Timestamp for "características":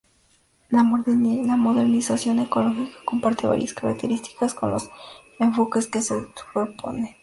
3.75-4.55